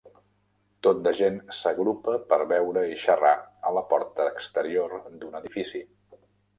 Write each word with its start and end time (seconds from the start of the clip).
Tot 0.87 1.03
de 1.07 1.13
gent 1.19 1.37
s'agrupa 1.57 2.17
per 2.33 2.41
beure 2.53 2.85
i 2.95 2.99
xerrar 3.05 3.37
a 3.71 3.77
la 3.79 3.87
porta 3.95 4.31
exterior 4.35 5.01
d'un 5.09 5.43
edifici 5.45 5.89